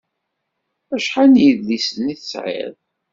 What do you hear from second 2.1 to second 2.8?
i tesɛiḍ?